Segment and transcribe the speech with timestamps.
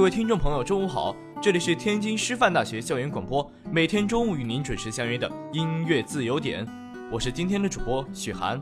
[0.00, 1.14] 各位听众朋友，中午好！
[1.42, 6.66] 这里是天津师范大学校园广播，每天中午与您准时相约的音乐自由点，
[7.12, 8.58] 我是今天的主播许涵。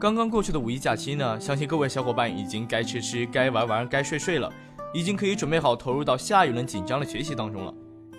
[0.00, 4.50] 刚刚过去的五一假期呢，相信各位小伙伴已经该吃吃、该玩玩、该睡睡了，
[4.94, 7.74] 已经可以准备好投入到下一轮紧张的学习当中了。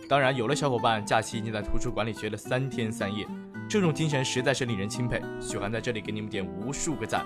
[0.07, 3.25] 当然，有的小伙伴假期已经在图书馆里学了三天三夜。
[3.67, 7.25] 这种精神实在是令人钦佩，喜欢在这里给你们点无数个赞。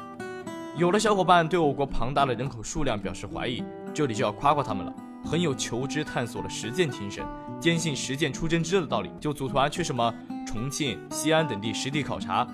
[0.78, 3.62] 有的小伙伴对我国庞大的人口数量表示怀疑，
[3.94, 4.94] 这里就要夸夸他们了，
[5.26, 7.26] 很有求知探索的实践精神，
[7.60, 10.14] 坚信实践出真知的道理，就组团去什么
[10.48, 12.48] 重庆、西安等地实地考察。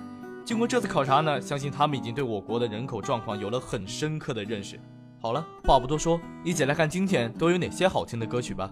[0.44, 4.80] 经过这次考察呢，相信他们已经对我国的人口状况有了很深刻的认识。
[5.20, 8.70] 好了，话不多说，一起来看今天都有哪些好听的歌曲吧。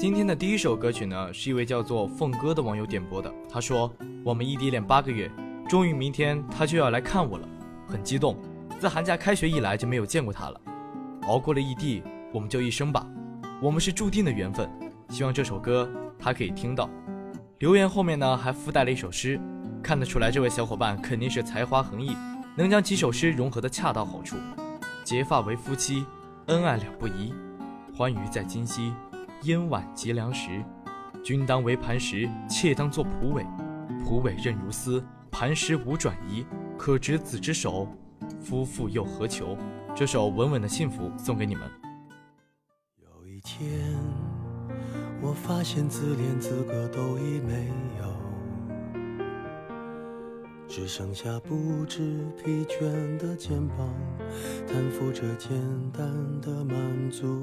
[0.00, 3.30] 今天的第一首歌曲呢，是一位叫做凤哥的网友点播的。
[3.50, 3.92] 他说
[4.24, 5.30] ：“我们异地恋八个月，
[5.68, 7.46] 终于明天他就要来看我了，
[7.86, 8.34] 很激动。
[8.78, 10.58] 自寒假开学以来就没有见过他了。
[11.24, 12.02] 熬过了异地，
[12.32, 13.06] 我们就一生吧。
[13.60, 14.66] 我们是注定的缘分。
[15.10, 15.86] 希望这首歌
[16.18, 16.88] 他可以听到。”
[17.60, 19.38] 留言后面呢还附带了一首诗，
[19.82, 22.16] 看得出来这位小伙伴肯定是才华横溢，
[22.56, 24.38] 能将几首诗融合的恰到好处。
[25.04, 26.06] 结发为夫妻，
[26.46, 27.34] 恩爱两不疑，
[27.94, 28.94] 欢愉在今夕。
[29.42, 30.62] 烟晚及良时，
[31.24, 33.46] 君当为磐石，妾当作蒲苇。
[34.04, 36.44] 蒲苇韧如丝，磐石无转移。
[36.76, 37.88] 可执子之手，
[38.40, 39.56] 夫妇又何求？
[39.94, 41.70] 这首稳稳的幸福送给你们。
[42.98, 43.96] 有一天，
[45.22, 47.68] 我发现自怜资格都已没
[47.98, 48.04] 有，
[50.68, 53.88] 只剩下不知疲倦的肩膀，
[54.66, 55.50] 担负着简
[55.92, 56.06] 单
[56.42, 57.42] 的满足。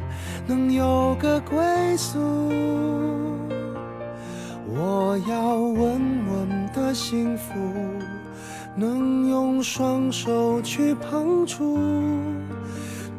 [0.47, 1.57] 能有个归
[1.95, 2.19] 宿，
[4.67, 7.53] 我要稳稳的幸福，
[8.75, 11.77] 能用双手去碰触，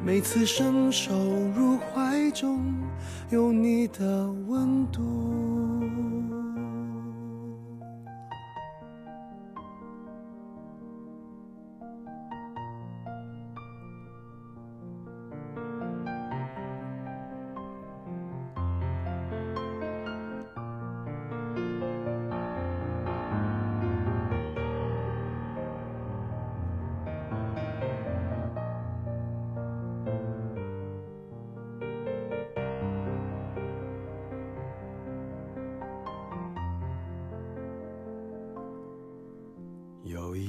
[0.05, 1.15] 每次伸手
[1.57, 2.61] 入怀中，
[3.31, 5.52] 有你的温度。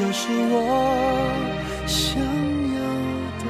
[0.00, 0.54] 这是我
[1.84, 2.78] 想要
[3.40, 3.44] 的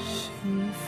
[0.00, 0.78] 幸福。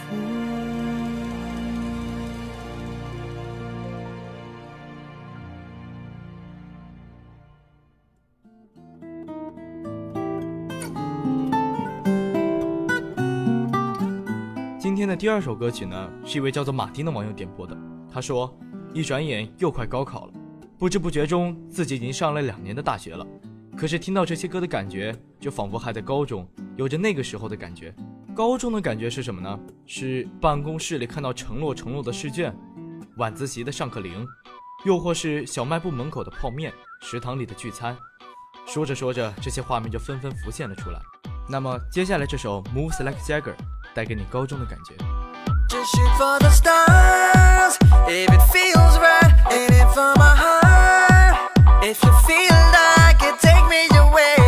[14.78, 17.76] 今天的第二首歌曲呢，是一位叫做马丁的网友点播的。
[18.10, 18.50] 他说
[18.94, 20.32] ：“一转眼又快高考了，
[20.80, 23.26] 不知不觉中，自己已经上了两年的大学了。
[23.76, 27.94] 可是听到这些歌的感觉，就仿佛还在高中，有着那个时候的感觉。
[28.34, 29.60] 高中的感觉是什么呢？
[29.84, 32.56] 是办公室里看到承诺承诺的试卷，
[33.18, 34.26] 晚自习的上课铃，
[34.86, 36.72] 又或是小卖部门口的泡面，
[37.02, 37.94] 食堂里的聚餐。
[38.66, 40.98] 说着说着，这些画面就纷纷浮现了出来。
[41.46, 43.52] 那么接下来这首《Moves Like Jagger》
[43.92, 44.94] 带给你高中的感觉。
[45.68, 47.76] Just shoot for the stars,
[48.08, 50.59] if it feels right, and it for my heart.
[51.82, 54.39] If you feel like it, take me away.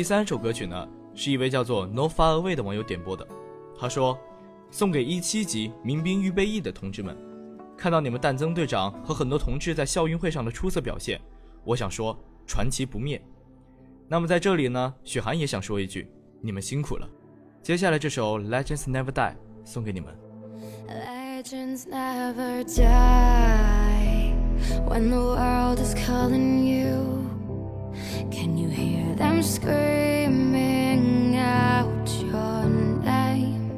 [0.00, 3.28] 第三首歌曲呢，是一位叫做 No Far Away 的网友点播的。
[3.78, 4.18] 他说
[4.72, 7.14] ：“送给一七级民兵预备役的同志们，
[7.76, 11.20] 看到你们弹增队长和很多同志在校运会上的出色表现，
[11.64, 13.22] 我想说传奇不灭。
[14.08, 17.06] 那么在这里呢，许涵也想说一句，你们辛苦了。
[17.62, 19.34] 接下来这首 Legends Never Die
[19.66, 20.16] 送给你们。”
[20.88, 24.32] Legends never die
[24.88, 27.19] when the world is calling you.
[28.40, 32.64] Can you hear them screaming out your
[33.04, 33.70] name?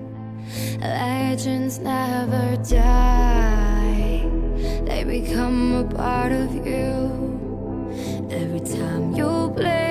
[0.81, 4.25] Legends never die,
[4.85, 6.95] they become a part of you.
[8.31, 9.82] Every time you bleed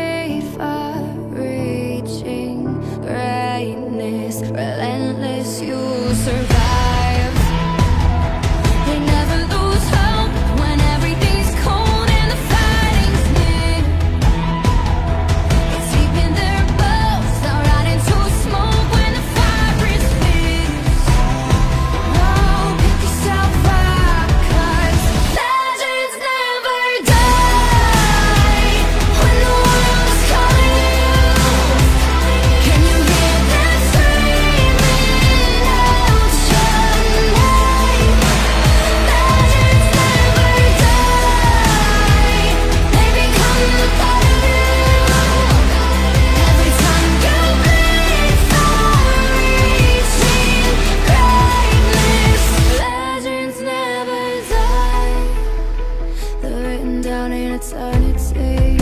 [57.21, 58.80] down in eternity.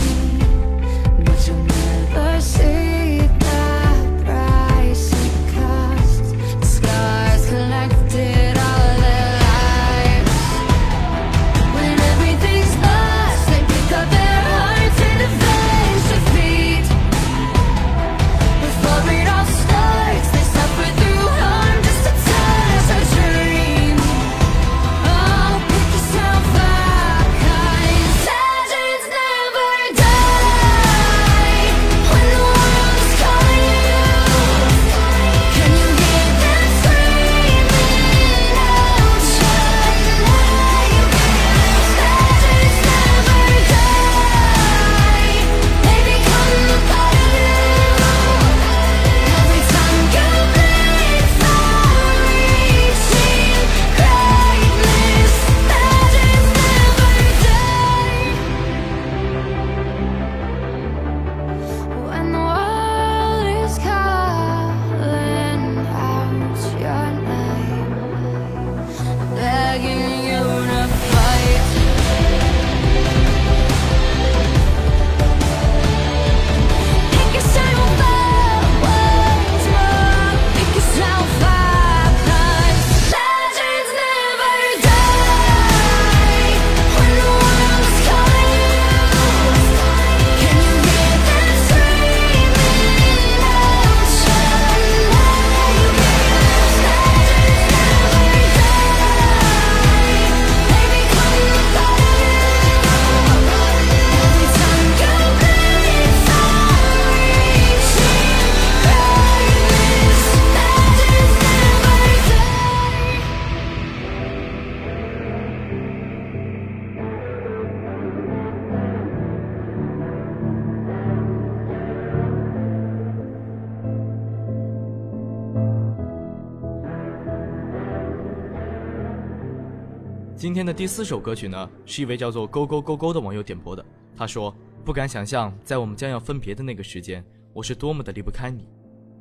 [130.40, 133.84] 今天的第四首歌曲呢，是一位叫做勾勾勾勾的网友点播的。
[134.16, 138.66] 他说：“不敢想象，在我们将要分别的那个时间，我是多么的离不开你。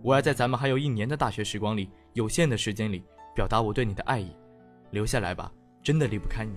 [0.02, 3.04] 我要在咱们还有一年的大学时光里，有限的时间里，
[3.36, 4.34] 表达我对你的爱意。
[4.92, 5.52] 留下来吧，
[5.84, 6.54] 真的离不开你。”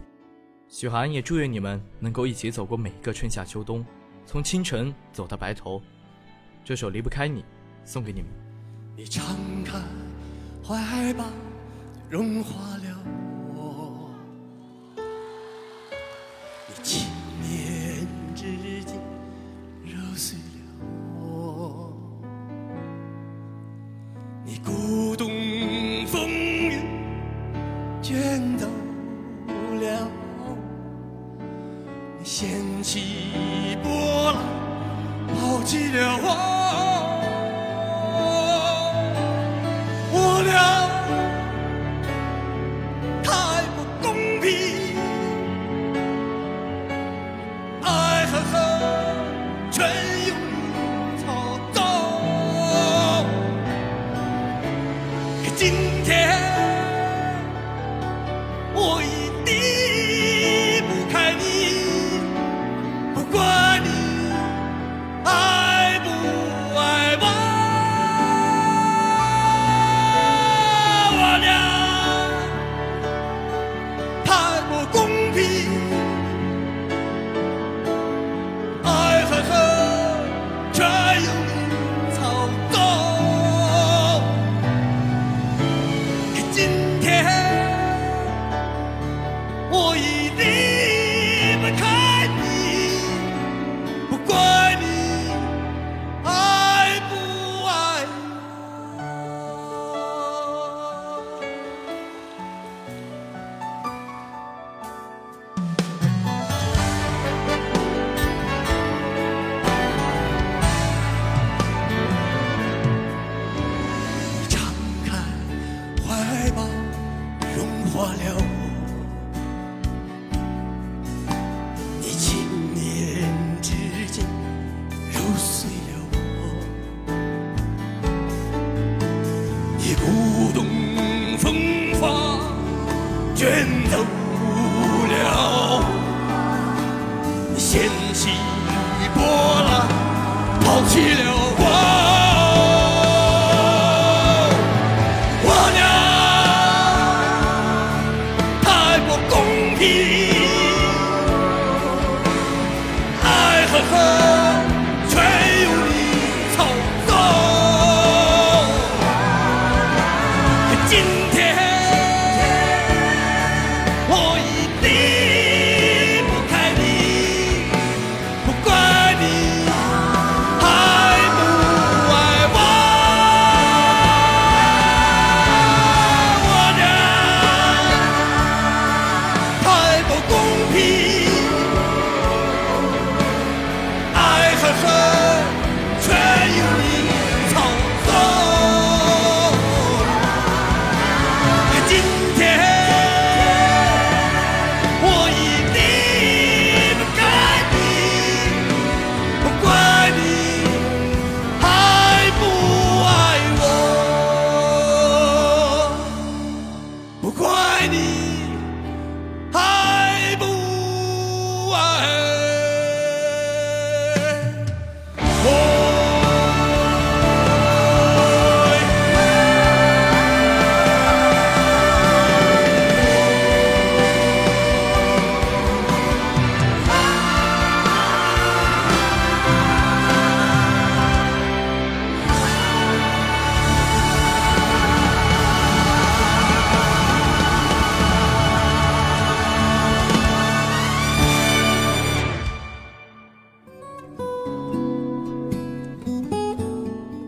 [0.70, 3.84] 许涵也祝愿你们能够一起走过每一个春夏秋冬，
[4.24, 5.82] 从清晨走到白头。
[6.64, 7.40] 这首《离不开你》
[7.84, 8.30] 送给你们。
[8.94, 9.24] 你敞
[9.64, 9.80] 开
[10.62, 11.24] 怀抱
[12.08, 12.91] 融化了
[32.82, 34.36] 起波浪
[35.28, 36.91] 抛弃了我。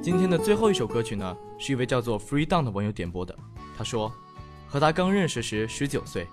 [0.05, 3.35] 今天的最后一首歌曲呢，是一位叫做 Free Down 的网友点播的。
[3.75, 4.13] 他说，
[4.69, 6.29] 和他刚认识时十九岁，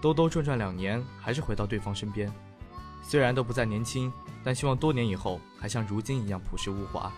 [0.00, 2.32] 兜兜转转两年，还是回到对方身边。
[3.02, 4.12] 虽然都不再年轻，
[4.44, 7.12] 但希望多年以后还像如今一样朴实无华。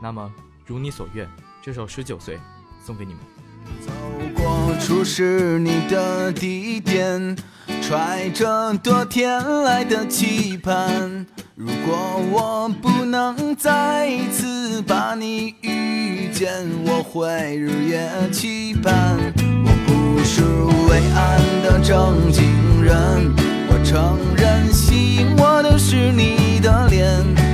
[0.00, 0.32] 那么，
[0.64, 1.28] 如你所愿，
[1.60, 2.40] 这首十九岁
[2.82, 3.22] 送给你们。
[3.82, 3.92] 走
[4.34, 7.36] 过初识你的地点，
[7.82, 11.26] 揣着多天来的期盼。
[11.58, 16.50] 如果我不能再次把你遇见，
[16.84, 19.16] 我会日夜期盼。
[19.64, 20.42] 我不是
[20.90, 22.44] 伟岸的正经
[22.84, 22.94] 人，
[23.70, 27.45] 我承认吸引我的是你的脸。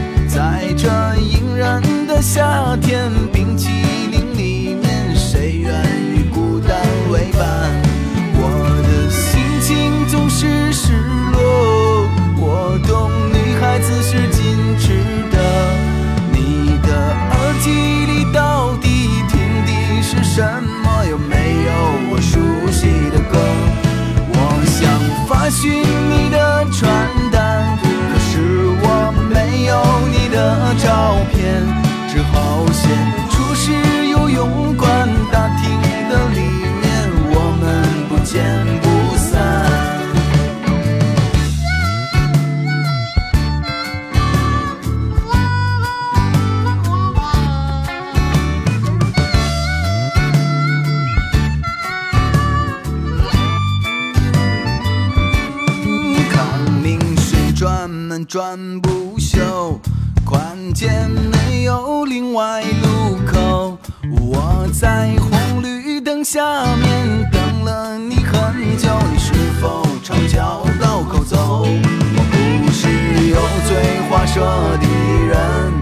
[58.52, 59.80] 门转不休，
[60.26, 60.90] 宽街
[61.32, 63.78] 没有另外路口。
[64.20, 66.42] 我在红绿灯下
[66.76, 71.64] 面等了你很久，你是否朝交道口走？
[71.64, 72.88] 我不是
[73.30, 73.36] 油
[73.66, 74.40] 嘴滑舌
[74.78, 74.86] 的
[75.28, 75.72] 人，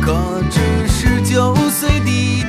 [0.00, 2.44] 可只是九岁的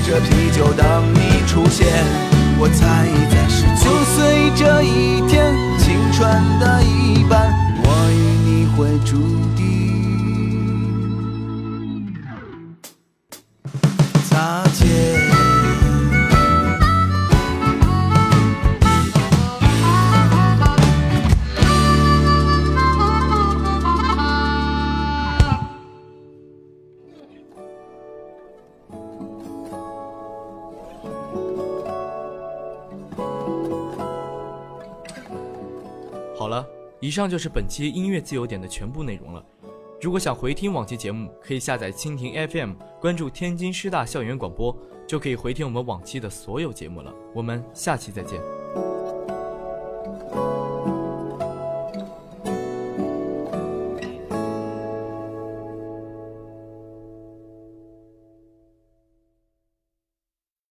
[0.00, 1.86] 着啤酒等你出现。
[2.58, 7.50] 我猜在十九岁这一天，青春的一半，
[7.82, 9.16] 我与你会注
[9.56, 9.99] 定。
[37.00, 39.44] 以上就是本期音乐自由点的全部内容了。
[40.00, 47.12] 如果想回听往期节目，可以下载蜻蜓 FM，关注天津师大校园广播，就可以回听我们往期的所有节目了。
[47.34, 48.59] 我们下期再见。